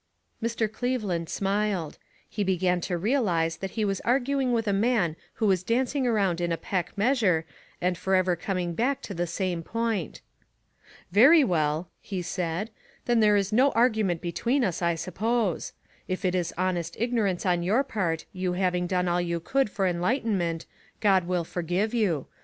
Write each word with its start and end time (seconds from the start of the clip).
Mr. 0.41 0.65
Cleveland 0.71 1.29
smiled; 1.29 1.99
he 2.27 2.43
began 2.43 2.81
to 2.81 2.97
real 2.97 3.29
ize 3.29 3.57
that 3.57 3.69
he 3.77 3.85
was 3.85 4.01
arguing 4.01 4.51
with 4.51 4.67
a 4.67 4.73
man 4.73 5.15
who 5.33 5.45
was 5.45 5.61
dancing 5.61 6.07
around 6.07 6.41
in 6.41 6.51
a 6.51 6.57
peck 6.57 6.97
measure, 6.97 7.45
and 7.79 7.95
forever 7.95 8.35
coming 8.35 8.73
back 8.73 9.03
to 9.03 9.13
the 9.13 9.27
same 9.27 9.61
point." 9.61 10.21
Very 11.11 11.43
well," 11.43 11.91
he 12.01 12.23
said," 12.23 12.71
then 13.05 13.19
there 13.19 13.37
is 13.37 13.53
no 13.53 13.69
argument 13.73 14.21
between 14.21 14.63
us, 14.63 14.81
I 14.81 14.95
suppose. 14.95 15.71
If 16.07 16.25
it 16.25 16.33
is 16.33 16.51
honest 16.57 16.97
ignorance 16.99 17.45
on 17.45 17.61
your 17.61 17.83
part, 17.83 18.25
you 18.33 18.53
having 18.53 18.87
done 18.87 19.07
all 19.07 19.21
you 19.21 19.39
could 19.39 19.69
for 19.69 19.85
enlightenment, 19.85 20.65
God 20.99 21.27
will 21.27 21.43
forgive 21.43 21.93
you. 21.93 22.25